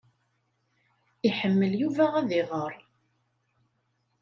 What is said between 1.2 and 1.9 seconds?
Iḥemmel